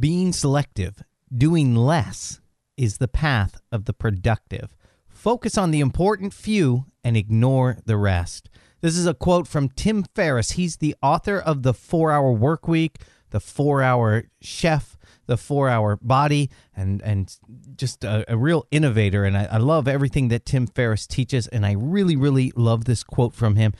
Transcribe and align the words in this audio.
Being 0.00 0.32
selective, 0.32 1.02
doing 1.30 1.74
less, 1.74 2.40
is 2.78 2.96
the 2.96 3.06
path 3.06 3.60
of 3.70 3.84
the 3.84 3.92
productive. 3.92 4.74
Focus 5.06 5.58
on 5.58 5.72
the 5.72 5.80
important 5.80 6.32
few 6.32 6.86
and 7.04 7.18
ignore 7.18 7.76
the 7.84 7.98
rest. 7.98 8.48
This 8.80 8.96
is 8.96 9.06
a 9.06 9.12
quote 9.12 9.46
from 9.46 9.68
Tim 9.68 10.04
Ferriss. 10.14 10.52
He's 10.52 10.78
the 10.78 10.96
author 11.02 11.38
of 11.38 11.64
The 11.64 11.74
Four 11.74 12.12
Hour 12.12 12.32
Work 12.32 12.66
Week, 12.66 12.96
The 13.28 13.40
Four 13.40 13.82
Hour 13.82 14.24
Chef, 14.40 14.96
The 15.26 15.36
Four 15.36 15.68
Hour 15.68 15.98
Body, 16.00 16.48
and, 16.74 17.02
and 17.02 17.36
just 17.76 18.02
a, 18.02 18.24
a 18.26 18.38
real 18.38 18.66
innovator. 18.70 19.24
And 19.24 19.36
I, 19.36 19.44
I 19.44 19.58
love 19.58 19.86
everything 19.86 20.28
that 20.28 20.46
Tim 20.46 20.66
Ferriss 20.66 21.06
teaches. 21.06 21.46
And 21.48 21.66
I 21.66 21.72
really, 21.72 22.16
really 22.16 22.54
love 22.56 22.86
this 22.86 23.04
quote 23.04 23.34
from 23.34 23.56
him. 23.56 23.74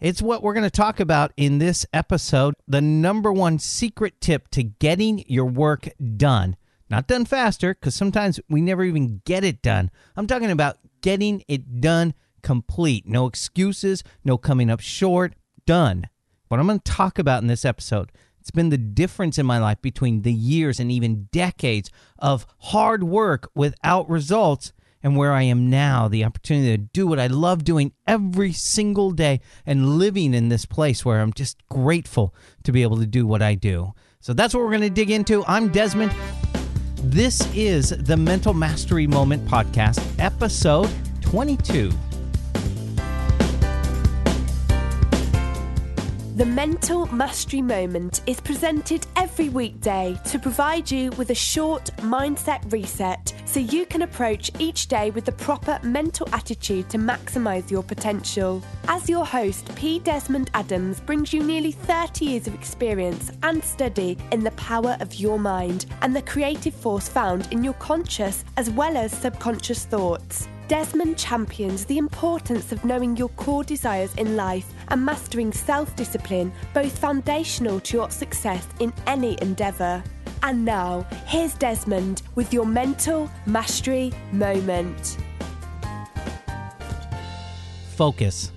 It's 0.00 0.20
what 0.20 0.42
we're 0.42 0.54
going 0.54 0.64
to 0.64 0.70
talk 0.70 0.98
about 0.98 1.32
in 1.36 1.58
this 1.58 1.86
episode 1.92 2.54
the 2.66 2.80
number 2.80 3.32
one 3.32 3.60
secret 3.60 4.20
tip 4.20 4.48
to 4.50 4.64
getting 4.64 5.24
your 5.28 5.46
work 5.46 5.88
done. 6.16 6.56
Not 6.90 7.06
done 7.06 7.24
faster, 7.24 7.74
because 7.74 7.94
sometimes 7.94 8.40
we 8.48 8.60
never 8.60 8.82
even 8.82 9.22
get 9.24 9.44
it 9.44 9.62
done. 9.62 9.90
I'm 10.16 10.26
talking 10.26 10.50
about 10.50 10.78
getting 11.00 11.44
it 11.48 11.80
done 11.80 12.14
complete. 12.42 13.06
No 13.06 13.26
excuses, 13.26 14.02
no 14.24 14.36
coming 14.36 14.68
up 14.68 14.80
short, 14.80 15.34
done. 15.64 16.08
What 16.48 16.60
I'm 16.60 16.66
going 16.66 16.80
to 16.80 16.92
talk 16.92 17.18
about 17.18 17.42
in 17.42 17.48
this 17.48 17.64
episode, 17.64 18.10
it's 18.40 18.50
been 18.50 18.68
the 18.70 18.76
difference 18.76 19.38
in 19.38 19.46
my 19.46 19.58
life 19.58 19.80
between 19.80 20.22
the 20.22 20.34
years 20.34 20.78
and 20.78 20.90
even 20.90 21.28
decades 21.32 21.88
of 22.18 22.46
hard 22.58 23.04
work 23.04 23.48
without 23.54 24.10
results 24.10 24.72
and 25.04 25.16
where 25.16 25.32
I 25.32 25.42
am 25.42 25.68
now, 25.68 26.08
the 26.08 26.24
opportunity 26.24 26.70
to 26.70 26.78
do 26.78 27.06
what 27.06 27.20
I 27.20 27.26
love 27.26 27.62
doing 27.62 27.92
every 28.08 28.52
single 28.52 29.10
day 29.10 29.40
and 29.66 29.98
living 29.98 30.32
in 30.32 30.48
this 30.48 30.64
place 30.64 31.04
where 31.04 31.20
I'm 31.20 31.34
just 31.34 31.58
grateful 31.68 32.34
to 32.64 32.72
be 32.72 32.82
able 32.82 32.96
to 32.96 33.06
do 33.06 33.26
what 33.26 33.42
I 33.42 33.54
do. 33.54 33.92
So 34.20 34.32
that's 34.32 34.54
what 34.54 34.64
we're 34.64 34.70
going 34.70 34.80
to 34.80 34.90
dig 34.90 35.10
into. 35.10 35.44
I'm 35.46 35.68
Desmond. 35.68 36.12
This 36.96 37.46
is 37.54 37.90
the 37.90 38.16
Mental 38.16 38.54
Mastery 38.54 39.06
Moment 39.06 39.46
Podcast, 39.46 40.02
episode 40.18 40.90
22. 41.20 41.92
The 46.36 46.44
Mental 46.44 47.06
Mastery 47.14 47.62
Moment 47.62 48.22
is 48.26 48.40
presented 48.40 49.06
every 49.14 49.50
weekday 49.50 50.18
to 50.24 50.36
provide 50.40 50.90
you 50.90 51.12
with 51.12 51.30
a 51.30 51.34
short 51.34 51.92
mindset 51.98 52.72
reset 52.72 53.32
so 53.44 53.60
you 53.60 53.86
can 53.86 54.02
approach 54.02 54.50
each 54.58 54.88
day 54.88 55.12
with 55.12 55.26
the 55.26 55.30
proper 55.30 55.78
mental 55.84 56.28
attitude 56.32 56.90
to 56.90 56.98
maximize 56.98 57.70
your 57.70 57.84
potential. 57.84 58.60
As 58.88 59.08
your 59.08 59.24
host, 59.24 59.72
P. 59.76 60.00
Desmond 60.00 60.50
Adams 60.54 60.98
brings 60.98 61.32
you 61.32 61.40
nearly 61.40 61.70
30 61.70 62.24
years 62.24 62.48
of 62.48 62.54
experience 62.56 63.30
and 63.44 63.62
study 63.62 64.18
in 64.32 64.42
the 64.42 64.50
power 64.52 64.96
of 64.98 65.14
your 65.14 65.38
mind 65.38 65.86
and 66.02 66.16
the 66.16 66.22
creative 66.22 66.74
force 66.74 67.08
found 67.08 67.46
in 67.52 67.62
your 67.62 67.74
conscious 67.74 68.44
as 68.56 68.70
well 68.70 68.96
as 68.96 69.12
subconscious 69.12 69.84
thoughts. 69.84 70.48
Desmond 70.66 71.16
champions 71.16 71.84
the 71.84 71.98
importance 71.98 72.72
of 72.72 72.84
knowing 72.84 73.16
your 73.16 73.28
core 73.30 73.62
desires 73.62 74.12
in 74.16 74.34
life 74.34 74.73
and 74.88 75.04
mastering 75.04 75.52
self 75.52 75.94
discipline, 75.96 76.52
both 76.72 76.96
foundational 76.98 77.80
to 77.80 77.96
your 77.96 78.10
success 78.10 78.66
in 78.80 78.92
any 79.06 79.36
endeavour. 79.40 80.02
And 80.42 80.64
now, 80.64 81.06
here's 81.26 81.54
Desmond 81.54 82.22
with 82.34 82.52
your 82.52 82.66
mental 82.66 83.30
mastery 83.46 84.12
moment. 84.32 85.16
Focus. 87.96 88.52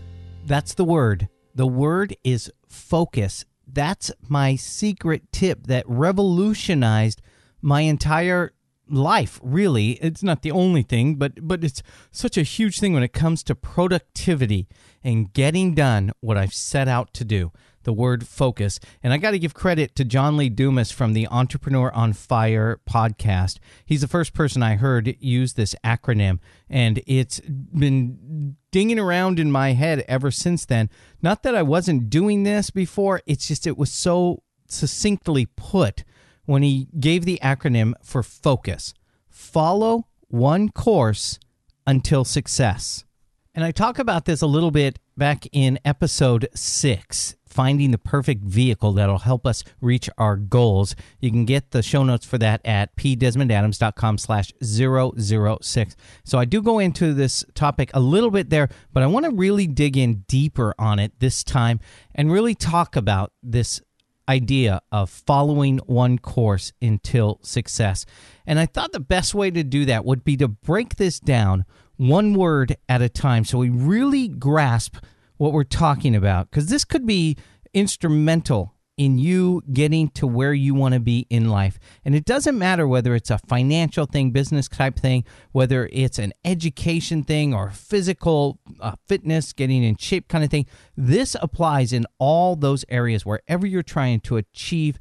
That's 0.46 0.74
the 0.74 0.84
word. 0.84 1.30
The 1.56 1.68
word 1.68 2.16
is 2.24 2.52
focus. 2.68 3.46
That's 3.66 4.12
my 4.28 4.56
secret 4.56 5.32
tip 5.32 5.68
that 5.68 5.86
revolutionized 5.88 7.22
my 7.62 7.82
entire 7.82 8.54
life 8.90 9.40
really. 9.44 9.92
It's 9.94 10.24
not 10.24 10.42
the 10.42 10.52
only 10.52 10.84
thing 10.84 11.16
but 11.16 11.34
but 11.42 11.64
it's 11.64 11.84
such 12.12 12.38
a 12.38 12.44
huge 12.44 12.80
thing 12.80 12.94
when 12.94 13.04
it 13.04 13.14
comes 13.14 13.44
to 13.44 13.56
productivity 13.56 14.68
and 15.04 15.32
getting 15.34 15.74
done 15.74 16.12
what 16.20 16.38
I've 16.38 16.54
set 16.54 16.88
out 16.88 17.14
to 17.16 17.26
do 17.26 17.52
the 17.88 17.94
word 17.94 18.28
focus. 18.28 18.82
And 19.02 19.14
I 19.14 19.18
got 19.18 19.32
to 19.32 19.40
give 19.40 19.54
credit 19.54 19.96
to 19.96 20.04
John 20.04 20.36
Lee 20.36 20.50
Dumas 20.50 20.92
from 20.92 21.14
the 21.14 21.26
Entrepreneur 21.30 21.90
on 21.94 22.12
Fire 22.12 22.82
podcast. 22.88 23.60
He's 23.86 24.02
the 24.02 24.10
first 24.10 24.34
person 24.34 24.62
I 24.62 24.76
heard 24.76 25.16
use 25.22 25.54
this 25.54 25.74
acronym 25.86 26.40
and 26.70 27.02
it's 27.08 27.40
been 27.40 28.58
dinging 28.74 29.00
around 29.00 29.40
in 29.40 29.54
my 29.54 29.72
head 29.72 30.04
ever 30.10 30.32
since 30.32 30.66
then. 30.66 30.90
Not 31.22 31.44
that 31.44 31.56
I 31.56 31.64
wasn't 31.64 32.10
doing 32.10 32.44
this 32.44 32.72
before 32.72 33.22
it's 33.26 33.48
just 33.48 33.66
it 33.66 33.78
was 33.78 33.92
so 33.92 34.44
succinctly 34.68 35.46
put 35.46 36.04
when 36.48 36.64
he 36.64 36.88
gave 37.00 37.26
the 37.26 37.40
acronym 37.44 37.94
for 38.02 38.24
focus 38.24 38.96
follow 39.30 40.08
one 40.30 40.70
course 40.70 41.38
until 41.86 42.26
success. 42.26 43.06
And 43.54 43.64
I 43.64 43.72
talk 43.72 44.00
about 44.00 44.26
this 44.26 44.42
a 44.42 44.48
little 44.48 44.72
bit 44.72 45.00
back 45.16 45.46
in 45.52 45.80
episode 45.86 46.48
six 46.56 47.36
finding 47.48 47.90
the 47.90 47.98
perfect 47.98 48.44
vehicle 48.44 48.92
that'll 48.94 49.18
help 49.18 49.48
us 49.48 49.64
reach 49.82 50.10
our 50.18 50.36
goals. 50.36 50.96
You 51.20 51.32
can 51.32 51.46
get 51.46 51.72
the 51.72 51.82
show 51.82 52.04
notes 52.04 52.26
for 52.26 52.38
that 52.38 52.62
at 52.64 52.96
pdesmondadams.com 52.96 54.20
slash 54.20 54.54
006. 54.62 55.96
So 56.24 56.38
I 56.38 56.46
do 56.46 56.62
go 56.62 56.78
into 56.78 57.14
this 57.14 57.44
topic 57.56 57.90
a 57.94 58.00
little 58.00 58.30
bit 58.30 58.52
there, 58.52 58.70
but 58.94 59.02
I 59.02 59.08
want 59.08 59.26
to 59.26 59.32
really 59.32 59.66
dig 59.66 59.98
in 59.98 60.26
deeper 60.28 60.76
on 60.78 61.00
it 61.00 61.20
this 61.20 61.44
time 61.44 61.80
and 62.14 62.32
really 62.32 62.54
talk 62.54 62.96
about 62.96 63.32
this 63.42 63.82
idea 64.30 64.82
of 64.92 65.10
following 65.10 65.78
one 65.86 66.20
course 66.20 66.74
until 66.82 67.40
success. 67.42 68.06
And 68.46 68.60
I 68.60 68.66
thought 68.66 68.92
the 68.92 69.00
best 69.00 69.34
way 69.34 69.52
to 69.52 69.64
do 69.64 69.86
that 69.86 70.06
would 70.06 70.24
be 70.24 70.38
to 70.38 70.48
break 70.48 70.96
this 70.96 71.20
down 71.20 71.66
one 71.98 72.34
word 72.34 72.78
at 72.88 73.02
a 73.02 73.10
time 73.10 73.44
so 73.44 73.58
we 73.58 73.70
really 73.70 74.28
grasp 74.28 74.98
what 75.38 75.52
we're 75.52 75.64
talking 75.64 76.16
about 76.16 76.50
because 76.50 76.68
this 76.68 76.86
could 76.86 77.06
be 77.06 77.36
instrumental 77.74 78.74
in 78.98 79.20
you 79.20 79.62
getting 79.72 80.10
to 80.10 80.26
where 80.26 80.54
you 80.54 80.74
want 80.74 80.96
to 80.96 81.00
be 81.00 81.28
in 81.30 81.50
life. 81.50 81.80
And 82.04 82.16
it 82.16 82.26
doesn't 82.26 82.58
matter 82.58 82.88
whether 82.88 83.14
it's 83.14 83.30
a 83.30 83.38
financial 83.38 84.08
thing, 84.08 84.32
business 84.32 84.68
type 84.68 85.00
thing, 85.00 85.24
whether 85.52 85.88
it's 85.94 86.18
an 86.18 86.34
education 86.44 87.24
thing 87.24 87.54
or 87.54 87.70
physical 87.70 88.60
uh, 88.80 88.96
fitness, 89.08 89.54
getting 89.54 89.84
in 89.84 89.98
shape 89.98 90.28
kind 90.28 90.44
of 90.44 90.50
thing. 90.50 90.66
This 90.96 91.36
applies 91.40 91.94
in 91.94 92.06
all 92.18 92.56
those 92.56 92.84
areas 92.90 93.26
wherever 93.26 93.68
you're 93.68 93.84
trying 93.84 94.20
to 94.22 94.38
achieve 94.38 94.98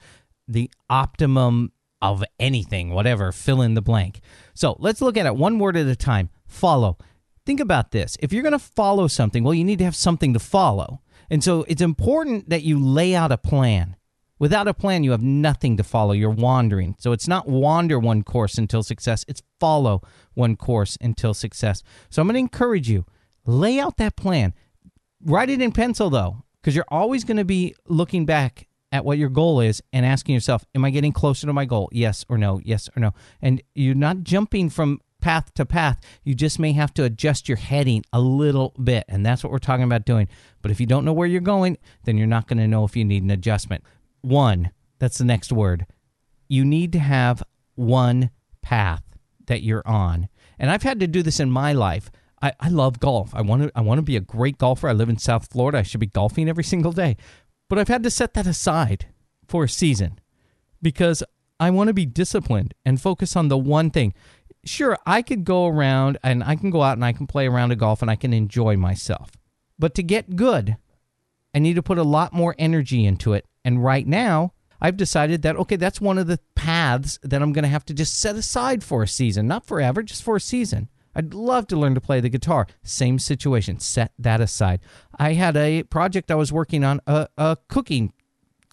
the 0.46 0.70
optimum 0.90 1.72
of 2.02 2.22
anything, 2.38 2.90
whatever, 2.90 3.32
fill 3.32 3.62
in 3.62 3.74
the 3.74 3.82
blank. 3.82 4.20
So 4.54 4.76
let's 4.78 5.00
look 5.00 5.16
at 5.16 5.26
it 5.26 5.36
one 5.36 5.58
word 5.58 5.76
at 5.76 5.86
a 5.86 5.96
time. 5.96 6.28
Follow. 6.46 6.98
Think 7.46 7.60
about 7.60 7.92
this. 7.92 8.16
If 8.20 8.32
you're 8.32 8.42
going 8.42 8.52
to 8.52 8.58
follow 8.58 9.06
something, 9.06 9.42
well, 9.42 9.54
you 9.54 9.64
need 9.64 9.78
to 9.78 9.84
have 9.84 9.96
something 9.96 10.34
to 10.34 10.38
follow. 10.38 11.00
And 11.30 11.42
so 11.42 11.64
it's 11.68 11.82
important 11.82 12.50
that 12.50 12.62
you 12.62 12.78
lay 12.78 13.14
out 13.14 13.32
a 13.32 13.38
plan. 13.38 13.96
Without 14.38 14.68
a 14.68 14.74
plan, 14.74 15.02
you 15.02 15.12
have 15.12 15.22
nothing 15.22 15.76
to 15.78 15.82
follow. 15.82 16.12
You're 16.12 16.30
wandering. 16.30 16.94
So 16.98 17.12
it's 17.12 17.26
not 17.26 17.48
wander 17.48 17.98
one 17.98 18.22
course 18.22 18.58
until 18.58 18.82
success, 18.82 19.24
it's 19.28 19.42
follow 19.58 20.02
one 20.34 20.56
course 20.56 20.98
until 21.00 21.32
success. 21.32 21.82
So 22.10 22.20
I'm 22.20 22.28
going 22.28 22.34
to 22.34 22.40
encourage 22.40 22.88
you 22.88 23.06
lay 23.46 23.80
out 23.80 23.96
that 23.96 24.16
plan. 24.16 24.52
Write 25.24 25.48
it 25.48 25.62
in 25.62 25.72
pencil, 25.72 26.10
though, 26.10 26.44
because 26.60 26.74
you're 26.74 26.84
always 26.88 27.24
going 27.24 27.38
to 27.38 27.44
be 27.44 27.74
looking 27.86 28.26
back 28.26 28.68
at 28.92 29.04
what 29.04 29.18
your 29.18 29.30
goal 29.30 29.60
is 29.60 29.82
and 29.92 30.04
asking 30.04 30.34
yourself, 30.34 30.64
Am 30.74 30.84
I 30.84 30.90
getting 30.90 31.12
closer 31.12 31.46
to 31.46 31.52
my 31.52 31.64
goal? 31.64 31.88
Yes 31.90 32.24
or 32.28 32.36
no? 32.36 32.60
Yes 32.62 32.88
or 32.94 33.00
no? 33.00 33.14
And 33.40 33.62
you're 33.74 33.94
not 33.94 34.22
jumping 34.22 34.70
from 34.70 35.00
path 35.26 35.52
to 35.54 35.66
path. 35.66 35.98
You 36.22 36.36
just 36.36 36.60
may 36.60 36.72
have 36.74 36.94
to 36.94 37.02
adjust 37.02 37.48
your 37.48 37.56
heading 37.56 38.04
a 38.12 38.20
little 38.20 38.72
bit. 38.80 39.04
And 39.08 39.26
that's 39.26 39.42
what 39.42 39.50
we're 39.50 39.58
talking 39.58 39.82
about 39.82 40.04
doing. 40.04 40.28
But 40.62 40.70
if 40.70 40.78
you 40.78 40.86
don't 40.86 41.04
know 41.04 41.12
where 41.12 41.26
you're 41.26 41.40
going, 41.40 41.78
then 42.04 42.16
you're 42.16 42.28
not 42.28 42.46
going 42.46 42.58
to 42.58 42.68
know 42.68 42.84
if 42.84 42.94
you 42.94 43.04
need 43.04 43.24
an 43.24 43.32
adjustment. 43.32 43.82
One, 44.20 44.70
that's 45.00 45.18
the 45.18 45.24
next 45.24 45.50
word. 45.50 45.84
You 46.46 46.64
need 46.64 46.92
to 46.92 47.00
have 47.00 47.42
one 47.74 48.30
path 48.62 49.02
that 49.48 49.62
you're 49.62 49.82
on. 49.84 50.28
And 50.60 50.70
I've 50.70 50.84
had 50.84 51.00
to 51.00 51.08
do 51.08 51.24
this 51.24 51.40
in 51.40 51.50
my 51.50 51.72
life. 51.72 52.08
I, 52.40 52.52
I 52.60 52.68
love 52.68 53.00
golf. 53.00 53.34
I 53.34 53.40
want 53.40 53.62
to 53.64 53.72
I 53.74 53.80
want 53.80 53.98
to 53.98 54.02
be 54.02 54.16
a 54.16 54.20
great 54.20 54.58
golfer. 54.58 54.88
I 54.88 54.92
live 54.92 55.08
in 55.08 55.18
South 55.18 55.50
Florida. 55.50 55.78
I 55.78 55.82
should 55.82 55.98
be 55.98 56.06
golfing 56.06 56.48
every 56.48 56.62
single 56.62 56.92
day. 56.92 57.16
But 57.68 57.80
I've 57.80 57.88
had 57.88 58.04
to 58.04 58.10
set 58.12 58.34
that 58.34 58.46
aside 58.46 59.06
for 59.48 59.64
a 59.64 59.68
season 59.68 60.20
because 60.80 61.24
I 61.58 61.70
want 61.70 61.88
to 61.88 61.94
be 61.94 62.06
disciplined 62.06 62.74
and 62.84 63.00
focus 63.00 63.34
on 63.34 63.48
the 63.48 63.58
one 63.58 63.90
thing 63.90 64.14
sure, 64.66 64.98
I 65.06 65.22
could 65.22 65.44
go 65.44 65.66
around 65.66 66.18
and 66.22 66.42
I 66.44 66.56
can 66.56 66.70
go 66.70 66.82
out 66.82 66.96
and 66.96 67.04
I 67.04 67.12
can 67.12 67.26
play 67.26 67.46
around 67.46 67.70
a 67.70 67.76
golf 67.76 68.02
and 68.02 68.10
I 68.10 68.16
can 68.16 68.32
enjoy 68.32 68.76
myself. 68.76 69.32
But 69.78 69.94
to 69.94 70.02
get 70.02 70.36
good, 70.36 70.76
I 71.54 71.58
need 71.58 71.74
to 71.74 71.82
put 71.82 71.98
a 71.98 72.02
lot 72.02 72.32
more 72.32 72.54
energy 72.58 73.04
into 73.04 73.32
it. 73.32 73.46
And 73.64 73.82
right 73.82 74.06
now, 74.06 74.52
I've 74.80 74.96
decided 74.96 75.42
that, 75.42 75.56
okay, 75.56 75.76
that's 75.76 76.00
one 76.00 76.18
of 76.18 76.26
the 76.26 76.38
paths 76.54 77.18
that 77.22 77.42
I'm 77.42 77.52
going 77.52 77.64
to 77.64 77.68
have 77.68 77.84
to 77.86 77.94
just 77.94 78.20
set 78.20 78.36
aside 78.36 78.84
for 78.84 79.02
a 79.02 79.08
season. 79.08 79.46
Not 79.46 79.66
forever, 79.66 80.02
just 80.02 80.22
for 80.22 80.36
a 80.36 80.40
season. 80.40 80.88
I'd 81.14 81.32
love 81.32 81.66
to 81.68 81.76
learn 81.76 81.94
to 81.94 82.00
play 82.00 82.20
the 82.20 82.28
guitar. 82.28 82.66
Same 82.82 83.18
situation. 83.18 83.80
Set 83.80 84.12
that 84.18 84.42
aside. 84.42 84.80
I 85.18 85.32
had 85.32 85.56
a 85.56 85.84
project 85.84 86.30
I 86.30 86.34
was 86.34 86.52
working 86.52 86.84
on, 86.84 87.00
a, 87.06 87.28
a 87.38 87.56
cooking 87.68 88.12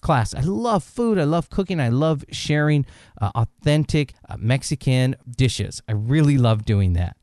class. 0.04 0.34
I 0.34 0.40
love 0.42 0.84
food. 0.84 1.18
I 1.18 1.24
love 1.24 1.50
cooking. 1.50 1.80
I 1.80 1.88
love 1.88 2.24
sharing 2.30 2.86
uh, 3.20 3.32
authentic 3.34 4.14
uh, 4.28 4.36
Mexican 4.38 5.16
dishes. 5.28 5.82
I 5.88 5.92
really 5.92 6.38
love 6.38 6.64
doing 6.64 6.92
that. 6.92 7.16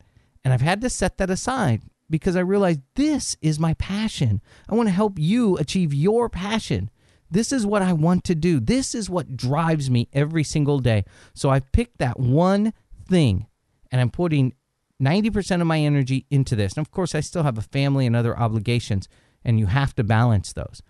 And 0.43 0.53
I've 0.53 0.61
had 0.61 0.81
to 0.81 0.89
set 0.89 1.17
that 1.19 1.29
aside 1.29 1.83
because 2.09 2.35
I 2.35 2.41
realized 2.41 2.81
this 2.95 3.37
is 3.41 3.59
my 3.59 3.75
passion. 3.75 4.41
I 4.67 4.75
want 4.75 4.89
to 4.89 4.93
help 4.93 5.17
you 5.17 5.55
achieve 5.57 5.93
your 5.93 6.27
passion. 6.27 6.89
This 7.29 7.53
is 7.53 7.65
what 7.65 7.81
I 7.81 7.93
want 7.93 8.25
to 8.25 8.35
do. 8.35 8.59
This 8.59 8.93
is 8.93 9.09
what 9.09 9.37
drives 9.37 9.89
me 9.89 10.09
every 10.11 10.43
single 10.43 10.79
day. 10.79 11.05
So 11.33 11.49
I've 11.49 11.71
picked 11.71 11.99
that 11.99 12.19
one 12.19 12.73
thing 13.07 13.47
and 13.91 14.01
I'm 14.01 14.09
putting 14.09 14.53
90% 15.01 15.61
of 15.61 15.67
my 15.67 15.79
energy 15.79 16.25
into 16.29 16.55
this. 16.55 16.73
And 16.73 16.85
of 16.85 16.91
course, 16.91 17.15
I 17.15 17.21
still 17.21 17.43
have 17.43 17.57
a 17.57 17.61
family 17.61 18.05
and 18.05 18.15
other 18.15 18.37
obligations, 18.37 19.09
and 19.43 19.59
you 19.59 19.65
have 19.65 19.95
to 19.95 20.03
balance 20.03 20.53
those. 20.53 20.81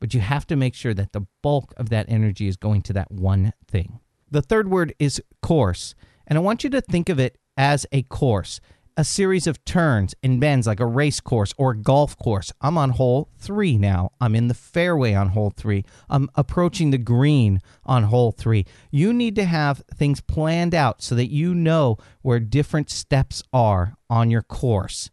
But 0.00 0.14
you 0.14 0.20
have 0.20 0.46
to 0.48 0.56
make 0.56 0.74
sure 0.74 0.94
that 0.94 1.12
the 1.12 1.26
bulk 1.42 1.72
of 1.76 1.88
that 1.90 2.06
energy 2.08 2.48
is 2.48 2.56
going 2.56 2.82
to 2.82 2.92
that 2.94 3.10
one 3.10 3.52
thing. 3.66 4.00
The 4.30 4.42
third 4.42 4.70
word 4.70 4.94
is 4.98 5.22
course. 5.42 5.94
And 6.26 6.38
I 6.38 6.40
want 6.40 6.64
you 6.64 6.70
to 6.70 6.80
think 6.80 7.08
of 7.08 7.18
it 7.18 7.38
as 7.56 7.86
a 7.92 8.02
course 8.02 8.60
a 8.96 9.04
series 9.04 9.46
of 9.46 9.64
turns 9.64 10.14
and 10.22 10.40
bends 10.40 10.66
like 10.66 10.80
a 10.80 10.86
race 10.86 11.20
course 11.20 11.52
or 11.56 11.72
a 11.72 11.76
golf 11.76 12.16
course. 12.16 12.52
I'm 12.60 12.78
on 12.78 12.90
hole 12.90 13.28
three 13.38 13.76
now. 13.76 14.12
I'm 14.20 14.34
in 14.34 14.48
the 14.48 14.54
fairway 14.54 15.14
on 15.14 15.30
hole 15.30 15.50
three. 15.50 15.84
I'm 16.08 16.28
approaching 16.34 16.90
the 16.90 16.98
green 16.98 17.60
on 17.84 18.04
hole 18.04 18.32
three. 18.32 18.66
You 18.90 19.12
need 19.12 19.34
to 19.36 19.44
have 19.44 19.82
things 19.94 20.20
planned 20.20 20.74
out 20.74 21.02
so 21.02 21.14
that 21.16 21.30
you 21.30 21.54
know 21.54 21.96
where 22.22 22.40
different 22.40 22.90
steps 22.90 23.42
are 23.52 23.96
on 24.08 24.30
your 24.30 24.42
course. 24.42 25.10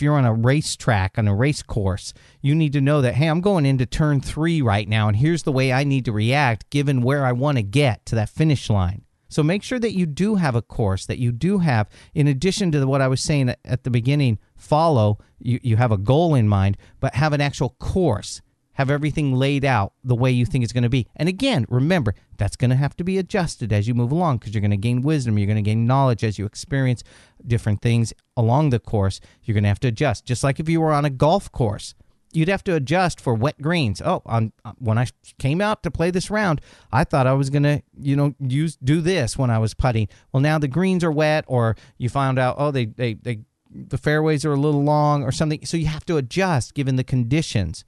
If 0.00 0.04
you're 0.04 0.16
on 0.16 0.24
a 0.24 0.32
racetrack, 0.32 1.18
on 1.18 1.28
a 1.28 1.34
race 1.34 1.62
course, 1.62 2.14
you 2.40 2.54
need 2.54 2.72
to 2.72 2.80
know 2.80 3.02
that, 3.02 3.16
hey, 3.16 3.26
I'm 3.26 3.42
going 3.42 3.66
into 3.66 3.84
turn 3.84 4.22
three 4.22 4.62
right 4.62 4.88
now, 4.88 5.08
and 5.08 5.16
here's 5.18 5.42
the 5.42 5.52
way 5.52 5.74
I 5.74 5.84
need 5.84 6.06
to 6.06 6.12
react 6.12 6.70
given 6.70 7.02
where 7.02 7.26
I 7.26 7.32
want 7.32 7.58
to 7.58 7.62
get 7.62 8.06
to 8.06 8.14
that 8.14 8.30
finish 8.30 8.70
line. 8.70 9.02
So 9.28 9.42
make 9.42 9.62
sure 9.62 9.78
that 9.78 9.92
you 9.92 10.06
do 10.06 10.36
have 10.36 10.54
a 10.54 10.62
course, 10.62 11.04
that 11.04 11.18
you 11.18 11.32
do 11.32 11.58
have, 11.58 11.86
in 12.14 12.28
addition 12.28 12.72
to 12.72 12.86
what 12.86 13.02
I 13.02 13.08
was 13.08 13.20
saying 13.20 13.54
at 13.62 13.84
the 13.84 13.90
beginning, 13.90 14.38
follow, 14.56 15.18
you, 15.38 15.60
you 15.62 15.76
have 15.76 15.92
a 15.92 15.98
goal 15.98 16.34
in 16.34 16.48
mind, 16.48 16.78
but 16.98 17.14
have 17.16 17.34
an 17.34 17.42
actual 17.42 17.76
course. 17.78 18.40
Have 18.80 18.88
everything 18.88 19.34
laid 19.34 19.62
out 19.62 19.92
the 20.02 20.14
way 20.14 20.30
you 20.30 20.46
think 20.46 20.64
it's 20.64 20.72
going 20.72 20.84
to 20.84 20.88
be. 20.88 21.06
And 21.14 21.28
again, 21.28 21.66
remember, 21.68 22.14
that's 22.38 22.56
going 22.56 22.70
to 22.70 22.76
have 22.76 22.96
to 22.96 23.04
be 23.04 23.18
adjusted 23.18 23.74
as 23.74 23.86
you 23.86 23.92
move 23.92 24.10
along 24.10 24.38
because 24.38 24.54
you're 24.54 24.62
going 24.62 24.70
to 24.70 24.78
gain 24.78 25.02
wisdom. 25.02 25.36
You're 25.36 25.46
going 25.46 25.62
to 25.62 25.70
gain 25.70 25.86
knowledge 25.86 26.24
as 26.24 26.38
you 26.38 26.46
experience 26.46 27.04
different 27.46 27.82
things 27.82 28.14
along 28.38 28.70
the 28.70 28.78
course. 28.78 29.20
You're 29.44 29.52
going 29.52 29.64
to 29.64 29.68
have 29.68 29.80
to 29.80 29.88
adjust. 29.88 30.24
Just 30.24 30.42
like 30.42 30.58
if 30.58 30.66
you 30.66 30.80
were 30.80 30.92
on 30.92 31.04
a 31.04 31.10
golf 31.10 31.52
course, 31.52 31.94
you'd 32.32 32.48
have 32.48 32.64
to 32.64 32.74
adjust 32.74 33.20
for 33.20 33.34
wet 33.34 33.60
greens. 33.60 34.00
Oh, 34.02 34.22
on 34.24 34.54
uh, 34.64 34.72
when 34.78 34.96
I 34.96 35.08
came 35.38 35.60
out 35.60 35.82
to 35.82 35.90
play 35.90 36.10
this 36.10 36.30
round, 36.30 36.62
I 36.90 37.04
thought 37.04 37.26
I 37.26 37.34
was 37.34 37.50
gonna, 37.50 37.82
you 38.00 38.16
know, 38.16 38.34
use 38.40 38.76
do 38.76 39.02
this 39.02 39.36
when 39.36 39.50
I 39.50 39.58
was 39.58 39.74
putting. 39.74 40.08
Well, 40.32 40.40
now 40.40 40.58
the 40.58 40.68
greens 40.68 41.04
are 41.04 41.12
wet, 41.12 41.44
or 41.48 41.76
you 41.98 42.08
found 42.08 42.38
out, 42.38 42.56
oh, 42.58 42.70
they 42.70 42.86
they 42.86 43.12
they 43.12 43.40
the 43.70 43.98
fairways 43.98 44.46
are 44.46 44.54
a 44.54 44.60
little 44.60 44.82
long 44.82 45.22
or 45.22 45.32
something. 45.32 45.66
So 45.66 45.76
you 45.76 45.86
have 45.86 46.06
to 46.06 46.16
adjust 46.16 46.72
given 46.72 46.96
the 46.96 47.04
conditions, 47.04 47.84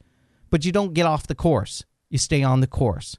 but 0.53 0.67
you 0.67 0.71
don't 0.71 0.93
get 0.93 1.07
off 1.07 1.27
the 1.27 1.35
course. 1.35 1.83
You 2.11 2.19
stay 2.19 2.43
on 2.43 2.61
the 2.61 2.67
course. 2.67 3.17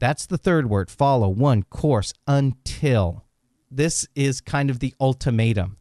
That's 0.00 0.26
the 0.26 0.36
third 0.36 0.68
word. 0.68 0.90
Follow 0.90 1.28
one 1.28 1.62
course 1.62 2.12
until. 2.26 3.24
This 3.70 4.04
is 4.16 4.40
kind 4.40 4.68
of 4.68 4.80
the 4.80 4.92
ultimatum. 5.00 5.76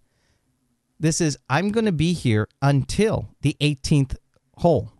This 0.99 1.19
is 1.19 1.39
I'm 1.49 1.71
going 1.71 1.85
to 1.85 1.91
be 1.91 2.13
here 2.13 2.47
until 2.61 3.29
the 3.41 3.57
18th 3.59 4.15
hole. 4.57 4.91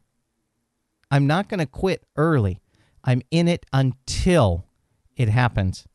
I'm 1.12 1.28
not 1.28 1.48
going 1.48 1.60
to 1.60 1.68
quit 1.68 2.04
early. 2.16 2.60
I'm 3.04 3.22
in 3.30 3.48
it 3.48 3.68
until 3.72 4.66
it 5.16 5.30
happens. 5.30 5.86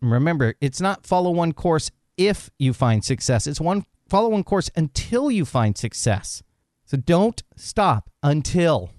Remember, 0.00 0.54
it's 0.60 0.80
not 0.80 1.04
follow 1.04 1.32
one 1.32 1.52
course 1.52 1.90
if 2.16 2.50
you 2.56 2.72
find 2.72 3.04
success. 3.04 3.48
It's 3.48 3.60
one 3.60 3.84
follow 4.08 4.28
one 4.28 4.44
course 4.44 4.70
until 4.76 5.28
you 5.28 5.44
find 5.44 5.76
success. 5.76 6.44
So 6.84 6.96
don't 6.96 7.42
stop 7.56 8.10
until 8.22 8.90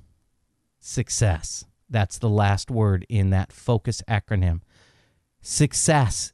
success. 0.88 1.66
That's 1.90 2.18
the 2.18 2.30
last 2.30 2.72
word 2.72 3.06
in 3.10 3.30
that 3.32 3.52
focus 3.52 4.02
acronym. 4.08 4.62
Success 5.42 6.34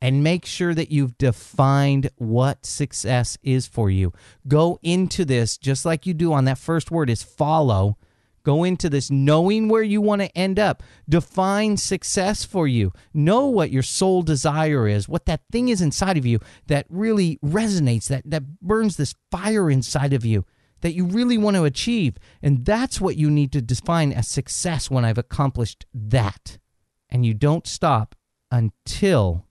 and 0.00 0.22
make 0.22 0.44
sure 0.44 0.74
that 0.74 0.90
you've 0.90 1.16
defined 1.18 2.10
what 2.16 2.66
success 2.66 3.38
is 3.42 3.66
for 3.66 3.90
you. 3.90 4.12
Go 4.46 4.78
into 4.82 5.24
this 5.24 5.56
just 5.56 5.84
like 5.84 6.06
you 6.06 6.14
do 6.14 6.32
on 6.32 6.44
that 6.44 6.58
first 6.58 6.90
word 6.90 7.08
is 7.08 7.22
follow. 7.22 7.96
Go 8.42 8.62
into 8.62 8.88
this 8.88 9.10
knowing 9.10 9.68
where 9.68 9.82
you 9.82 10.00
want 10.00 10.22
to 10.22 10.38
end 10.38 10.58
up. 10.58 10.82
Define 11.08 11.76
success 11.76 12.44
for 12.44 12.68
you. 12.68 12.92
Know 13.12 13.46
what 13.46 13.72
your 13.72 13.82
soul 13.82 14.22
desire 14.22 14.86
is, 14.86 15.08
what 15.08 15.26
that 15.26 15.40
thing 15.50 15.68
is 15.68 15.80
inside 15.80 16.16
of 16.16 16.26
you 16.26 16.38
that 16.66 16.86
really 16.88 17.38
resonates, 17.44 18.06
that, 18.08 18.22
that 18.26 18.60
burns 18.60 18.96
this 18.96 19.14
fire 19.32 19.70
inside 19.70 20.12
of 20.12 20.24
you 20.24 20.44
that 20.80 20.94
you 20.94 21.04
really 21.04 21.38
want 21.38 21.56
to 21.56 21.64
achieve. 21.64 22.16
And 22.42 22.64
that's 22.64 23.00
what 23.00 23.16
you 23.16 23.30
need 23.30 23.52
to 23.52 23.62
define 23.62 24.12
as 24.12 24.28
success 24.28 24.90
when 24.90 25.04
I've 25.04 25.18
accomplished 25.18 25.86
that. 25.94 26.58
And 27.08 27.24
you 27.24 27.34
don't 27.34 27.66
stop 27.66 28.14
until 28.50 29.46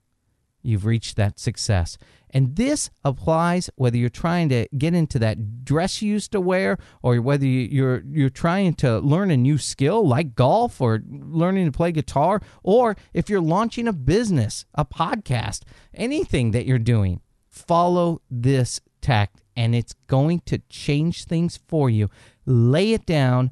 you've 0.62 0.84
reached 0.84 1.16
that 1.16 1.38
success. 1.38 1.96
And 2.30 2.56
this 2.56 2.90
applies 3.04 3.70
whether 3.76 3.96
you're 3.96 4.08
trying 4.10 4.48
to 4.50 4.66
get 4.76 4.94
into 4.94 5.18
that 5.20 5.64
dress 5.64 6.02
you 6.02 6.12
used 6.12 6.32
to 6.32 6.40
wear 6.40 6.76
or 7.02 7.16
whether 7.20 7.46
you're 7.46 8.02
you're 8.10 8.28
trying 8.28 8.74
to 8.74 8.98
learn 8.98 9.30
a 9.30 9.36
new 9.36 9.58
skill 9.58 10.06
like 10.06 10.34
golf 10.34 10.80
or 10.80 11.02
learning 11.08 11.66
to 11.66 11.72
play 11.72 11.92
guitar 11.92 12.42
or 12.62 12.96
if 13.14 13.30
you're 13.30 13.40
launching 13.40 13.86
a 13.86 13.92
business, 13.92 14.66
a 14.74 14.84
podcast, 14.84 15.62
anything 15.94 16.50
that 16.50 16.66
you're 16.66 16.78
doing. 16.78 17.20
Follow 17.48 18.20
this 18.28 18.80
tact 19.00 19.42
and 19.56 19.74
it's 19.74 19.94
going 20.06 20.40
to 20.46 20.58
change 20.68 21.24
things 21.24 21.58
for 21.68 21.88
you. 21.88 22.10
Lay 22.44 22.92
it 22.92 23.06
down 23.06 23.50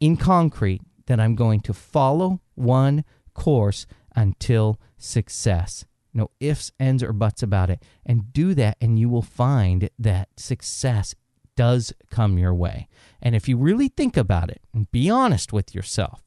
in 0.00 0.16
concrete 0.16 0.82
that 1.06 1.20
I'm 1.20 1.34
going 1.34 1.60
to 1.60 1.72
follow 1.72 2.40
one 2.54 3.04
course 3.34 3.86
until 4.14 4.78
success 4.96 5.84
no 6.14 6.30
ifs, 6.40 6.72
ands, 6.78 7.02
or 7.02 7.12
buts 7.12 7.42
about 7.42 7.70
it. 7.70 7.82
And 8.04 8.32
do 8.32 8.54
that, 8.54 8.76
and 8.80 8.98
you 8.98 9.08
will 9.08 9.22
find 9.22 9.88
that 9.98 10.28
success 10.36 11.14
does 11.56 11.92
come 12.10 12.38
your 12.38 12.54
way. 12.54 12.88
And 13.20 13.34
if 13.34 13.48
you 13.48 13.56
really 13.56 13.88
think 13.88 14.16
about 14.16 14.50
it 14.50 14.62
and 14.72 14.90
be 14.90 15.10
honest 15.10 15.52
with 15.52 15.74
yourself, 15.74 16.22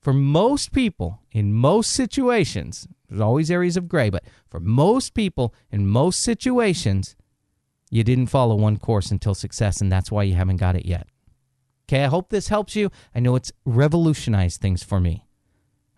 for 0.00 0.12
most 0.12 0.72
people 0.72 1.22
in 1.32 1.52
most 1.52 1.90
situations, 1.92 2.86
there's 3.08 3.20
always 3.20 3.50
areas 3.50 3.76
of 3.76 3.88
gray, 3.88 4.10
but 4.10 4.24
for 4.48 4.60
most 4.60 5.14
people 5.14 5.54
in 5.70 5.86
most 5.86 6.20
situations, 6.20 7.16
you 7.96 8.04
didn't 8.04 8.26
follow 8.26 8.54
one 8.54 8.76
course 8.76 9.10
until 9.10 9.34
success, 9.34 9.80
and 9.80 9.90
that's 9.90 10.12
why 10.12 10.22
you 10.22 10.34
haven't 10.34 10.58
got 10.58 10.76
it 10.76 10.84
yet. 10.84 11.08
Okay, 11.88 12.04
I 12.04 12.08
hope 12.08 12.28
this 12.28 12.48
helps 12.48 12.76
you. 12.76 12.90
I 13.14 13.20
know 13.20 13.36
it's 13.36 13.52
revolutionized 13.64 14.60
things 14.60 14.82
for 14.82 15.00
me. 15.00 15.24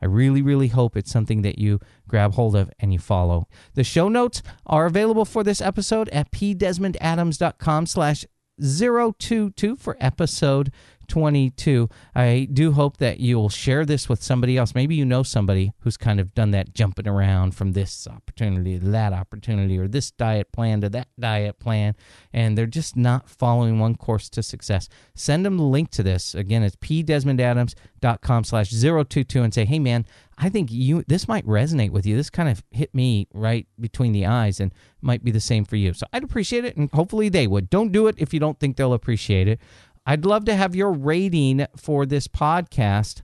I 0.01 0.07
really, 0.07 0.41
really 0.41 0.69
hope 0.69 0.97
it's 0.97 1.11
something 1.11 1.43
that 1.43 1.59
you 1.59 1.81
grab 2.07 2.35
hold 2.35 2.55
of 2.55 2.71
and 2.79 2.93
you 2.93 3.01
follow. 3.01 3.49
The 3.75 3.83
show 3.83 4.09
notes 4.09 4.45
are 4.65 4.87
available 4.87 5.25
for 5.25 5.43
this 5.43 5.61
episode 5.61 6.09
at 6.11 6.31
pdesmondadams.com 6.31 7.87
slash 7.87 8.25
022 8.61 9.75
for 9.75 9.97
episode 9.99 10.73
22. 11.09 11.89
I 12.15 12.49
do 12.53 12.73
hope 12.73 12.99
that 12.99 13.19
you'll 13.19 13.49
share 13.49 13.85
this 13.85 14.09
with 14.09 14.23
somebody 14.23 14.57
else. 14.57 14.75
Maybe 14.75 14.95
you 14.95 15.05
know 15.05 15.23
somebody 15.23 15.73
who's 15.81 15.97
kind 15.97 16.21
of 16.21 16.35
done 16.35 16.53
that 16.53 16.75
jumping 16.75 17.09
around 17.09 17.55
from 17.55 17.73
this 17.73 18.07
opportunity 18.07 18.79
to 18.79 18.89
that 18.91 19.13
opportunity 19.13 19.79
or 19.79 19.89
this 19.89 20.11
diet 20.11 20.53
plan 20.53 20.81
to 20.83 20.89
that 20.91 21.09
diet 21.19 21.59
plan, 21.59 21.97
and 22.33 22.57
they're 22.57 22.67
just 22.67 22.97
not 22.97 23.29
following 23.29 23.79
one 23.79 23.97
course 23.97 24.29
to 24.31 24.43
success. 24.43 24.89
Send 25.15 25.45
them 25.45 25.57
the 25.57 25.65
link 25.65 25.91
to 25.91 26.03
this. 26.03 26.35
Again, 26.35 26.63
it's 26.63 26.77
pdesmondadams.com 26.77 28.45
slash 28.45 28.71
022 28.71 29.43
and 29.43 29.53
say, 29.53 29.65
hey, 29.65 29.79
man, 29.79 30.05
I 30.41 30.49
think 30.49 30.71
you 30.71 31.03
this 31.09 31.27
might 31.27 31.45
resonate 31.47 31.91
with 31.91 32.07
you. 32.07 32.17
This 32.17 32.31
kind 32.31 32.49
of 32.49 32.63
hit 32.71 32.95
me 32.95 33.27
right 33.35 33.67
between 33.81 34.13
the 34.13 34.27
eyes 34.27 34.61
and 34.61 34.73
might 35.01 35.25
be 35.25 35.33
the 35.33 35.41
same 35.41 35.65
for 35.65 35.77
you. 35.77 35.93
So 35.93 36.07
I'd 36.13 36.23
appreciate 36.23 36.65
it 36.65 36.77
and 36.77 36.91
hopefully 36.93 37.29
they 37.29 37.47
would. 37.47 37.69
Don't 37.69 37.91
do 37.91 38.07
it 38.07 38.15
if 38.19 38.33
you 38.33 38.39
don't 38.39 38.59
think 38.59 38.77
they'll 38.77 38.93
appreciate 38.93 39.49
it. 39.49 39.61
I'd 40.09 40.25
love 40.25 40.47
to 40.47 40.55
have 40.55 40.75
your 40.75 40.91
rating 40.91 41.67
for 41.77 42.07
this 42.07 42.27
podcast 42.29 43.21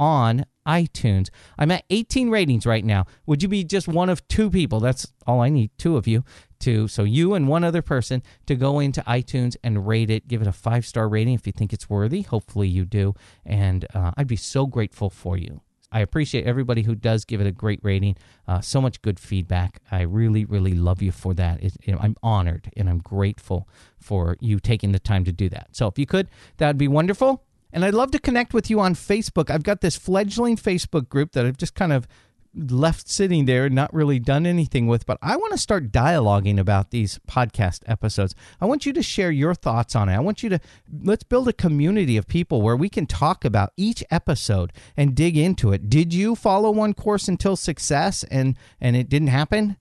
on 0.00 0.44
iTunes. 0.66 1.28
I'm 1.56 1.70
at 1.70 1.84
18 1.88 2.30
ratings 2.30 2.66
right 2.66 2.84
now. 2.84 3.04
Would 3.26 3.44
you 3.44 3.48
be 3.48 3.62
just 3.62 3.86
one 3.86 4.08
of 4.08 4.26
two 4.26 4.50
people? 4.50 4.80
That's 4.80 5.06
all 5.24 5.40
I 5.40 5.50
need, 5.50 5.70
two 5.78 5.96
of 5.96 6.08
you 6.08 6.24
to 6.58 6.88
so 6.88 7.04
you 7.04 7.34
and 7.34 7.46
one 7.46 7.62
other 7.62 7.80
person 7.80 8.24
to 8.46 8.56
go 8.56 8.80
into 8.80 9.02
iTunes 9.02 9.54
and 9.62 9.86
rate 9.86 10.10
it, 10.10 10.26
give 10.26 10.42
it 10.42 10.48
a 10.48 10.52
five 10.52 10.84
star 10.84 11.08
rating 11.08 11.34
if 11.34 11.46
you 11.46 11.52
think 11.52 11.72
it's 11.72 11.88
worthy. 11.88 12.22
Hopefully 12.22 12.66
you 12.66 12.84
do, 12.84 13.14
and 13.46 13.86
uh, 13.94 14.10
I'd 14.16 14.26
be 14.26 14.34
so 14.34 14.66
grateful 14.66 15.10
for 15.10 15.36
you. 15.36 15.60
I 15.92 16.00
appreciate 16.00 16.46
everybody 16.46 16.82
who 16.82 16.94
does 16.94 17.24
give 17.24 17.40
it 17.40 17.46
a 17.46 17.52
great 17.52 17.80
rating. 17.82 18.16
Uh, 18.46 18.60
so 18.60 18.80
much 18.80 19.02
good 19.02 19.18
feedback. 19.18 19.80
I 19.90 20.02
really, 20.02 20.44
really 20.44 20.74
love 20.74 21.02
you 21.02 21.12
for 21.12 21.34
that. 21.34 21.62
It, 21.62 21.74
I'm 21.98 22.16
honored 22.22 22.70
and 22.76 22.88
I'm 22.88 22.98
grateful 22.98 23.68
for 23.98 24.36
you 24.40 24.60
taking 24.60 24.92
the 24.92 24.98
time 24.98 25.24
to 25.24 25.32
do 25.32 25.48
that. 25.48 25.68
So 25.72 25.86
if 25.86 25.98
you 25.98 26.06
could, 26.06 26.28
that 26.58 26.68
would 26.68 26.78
be 26.78 26.88
wonderful. 26.88 27.44
And 27.72 27.84
I'd 27.84 27.94
love 27.94 28.10
to 28.12 28.18
connect 28.18 28.52
with 28.52 28.68
you 28.68 28.80
on 28.80 28.94
Facebook. 28.94 29.50
I've 29.50 29.62
got 29.62 29.80
this 29.80 29.96
fledgling 29.96 30.56
Facebook 30.56 31.08
group 31.08 31.32
that 31.32 31.46
I've 31.46 31.56
just 31.56 31.74
kind 31.74 31.92
of 31.92 32.08
left 32.54 33.08
sitting 33.08 33.44
there, 33.44 33.68
not 33.68 33.92
really 33.94 34.18
done 34.18 34.46
anything 34.46 34.86
with, 34.86 35.06
but 35.06 35.18
I 35.22 35.36
want 35.36 35.52
to 35.52 35.58
start 35.58 35.92
dialoguing 35.92 36.58
about 36.58 36.90
these 36.90 37.20
podcast 37.28 37.82
episodes. 37.86 38.34
I 38.60 38.66
want 38.66 38.86
you 38.86 38.92
to 38.92 39.02
share 39.02 39.30
your 39.30 39.54
thoughts 39.54 39.94
on 39.94 40.08
it. 40.08 40.16
I 40.16 40.20
want 40.20 40.42
you 40.42 40.48
to 40.50 40.60
let's 41.02 41.22
build 41.22 41.48
a 41.48 41.52
community 41.52 42.16
of 42.16 42.26
people 42.26 42.62
where 42.62 42.76
we 42.76 42.88
can 42.88 43.06
talk 43.06 43.44
about 43.44 43.72
each 43.76 44.02
episode 44.10 44.72
and 44.96 45.14
dig 45.14 45.36
into 45.36 45.72
it. 45.72 45.88
Did 45.88 46.12
you 46.12 46.34
follow 46.34 46.70
one 46.70 46.94
course 46.94 47.28
until 47.28 47.56
success 47.56 48.24
and 48.24 48.56
and 48.80 48.96
it 48.96 49.08
didn't 49.08 49.28
happen? 49.28 49.76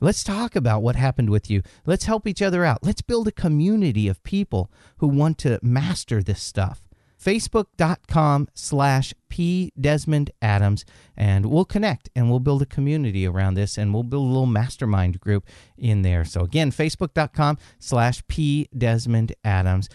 Let's 0.00 0.24
talk 0.24 0.56
about 0.56 0.82
what 0.82 0.96
happened 0.96 1.30
with 1.30 1.48
you. 1.48 1.62
Let's 1.86 2.06
help 2.06 2.26
each 2.26 2.42
other 2.42 2.64
out. 2.64 2.82
Let's 2.82 3.02
build 3.02 3.28
a 3.28 3.32
community 3.32 4.08
of 4.08 4.22
people 4.24 4.68
who 4.96 5.06
want 5.06 5.38
to 5.38 5.60
master 5.62 6.24
this 6.24 6.42
stuff 6.42 6.82
facebook.com 7.22 8.48
slash 8.54 9.14
p 9.28 9.72
desmond 9.80 10.30
adams 10.40 10.84
and 11.16 11.46
we'll 11.46 11.64
connect 11.64 12.10
and 12.16 12.28
we'll 12.28 12.40
build 12.40 12.62
a 12.62 12.66
community 12.66 13.26
around 13.26 13.54
this 13.54 13.78
and 13.78 13.94
we'll 13.94 14.02
build 14.02 14.24
a 14.24 14.28
little 14.28 14.46
mastermind 14.46 15.20
group 15.20 15.46
in 15.76 16.02
there. 16.02 16.24
So 16.24 16.42
again 16.42 16.70
facebook.com 16.70 17.58
slash 17.78 18.26
p 18.26 18.68
desmond 18.76 19.34
adams. 19.44 19.88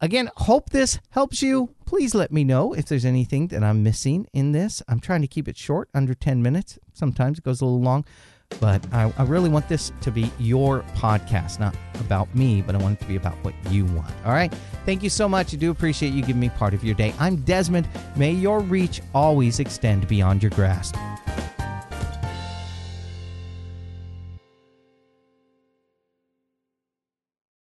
Again 0.00 0.30
hope 0.36 0.70
this 0.70 1.00
helps 1.10 1.42
you. 1.42 1.74
Please 1.84 2.14
let 2.14 2.30
me 2.30 2.44
know 2.44 2.72
if 2.72 2.86
there's 2.86 3.04
anything 3.04 3.48
that 3.48 3.64
i'm 3.64 3.82
missing 3.82 4.26
in 4.32 4.52
this. 4.52 4.82
I'm 4.88 5.00
trying 5.00 5.22
to 5.22 5.28
keep 5.28 5.48
it 5.48 5.56
short 5.56 5.88
under 5.92 6.14
10 6.14 6.42
minutes. 6.42 6.78
Sometimes 6.92 7.38
it 7.38 7.44
goes 7.44 7.60
a 7.60 7.64
little 7.64 7.80
long 7.80 8.04
but 8.60 8.84
I, 8.92 9.12
I, 9.18 9.22
really 9.24 9.48
want 9.48 9.68
this 9.68 9.92
to 10.00 10.10
be 10.10 10.30
your 10.38 10.82
podcast, 10.94 11.60
not 11.60 11.76
about 12.00 12.34
me, 12.34 12.62
but 12.62 12.74
I 12.74 12.78
want 12.78 12.98
it 12.98 13.02
to 13.02 13.08
be 13.08 13.16
about 13.16 13.34
what 13.44 13.54
you 13.70 13.84
want. 13.86 14.12
All 14.24 14.32
right. 14.32 14.52
Thank 14.84 15.02
you 15.02 15.10
so 15.10 15.28
much. 15.28 15.54
I 15.54 15.56
do 15.56 15.70
appreciate 15.70 16.12
you 16.12 16.22
giving 16.22 16.40
me 16.40 16.48
part 16.48 16.74
of 16.74 16.82
your 16.82 16.94
day. 16.94 17.14
I'm 17.18 17.36
Desmond. 17.36 17.88
May 18.16 18.32
your 18.32 18.60
reach 18.60 19.00
always 19.14 19.60
extend 19.60 20.08
beyond 20.08 20.42
your 20.42 20.50
grasp. 20.50 20.96